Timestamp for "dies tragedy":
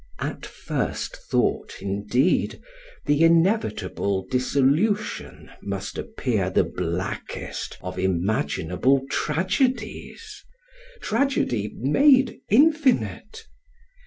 9.75-11.75